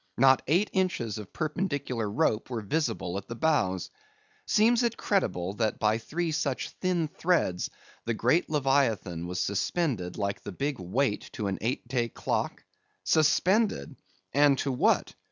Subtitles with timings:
[0.17, 3.91] Not eight inches of perpendicular rope were visible at the bows.
[4.47, 7.69] Seems it credible that by three such thin threads
[8.05, 12.63] the great Leviathan was suspended like the big weight to an eight day clock.
[13.03, 13.95] Suspended?
[14.33, 15.13] and to what?